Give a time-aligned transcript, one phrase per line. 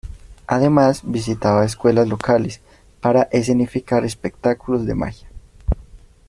[0.47, 2.59] Además, visitaba escuelas locales
[3.01, 5.27] para escenificar espectáculos de magia.